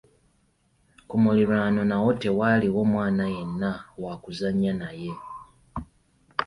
Ku 1.07 1.15
muliraano 1.23 1.81
nawo 1.89 2.09
tewaaliwo 2.21 2.81
mwana 2.93 3.23
yenna 3.35 3.71
wa 4.03 4.13
kuzannya 4.23 4.73
naye. 4.81 5.11